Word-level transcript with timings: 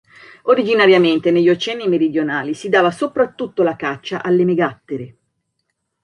Originariamente 0.45 1.29
negli 1.29 1.47
oceani 1.47 1.87
meridionali 1.87 2.55
si 2.55 2.69
dava 2.69 2.89
soprattutto 2.89 3.61
la 3.61 3.75
caccia 3.75 4.23
alle 4.23 4.45
megattere. 4.45 5.17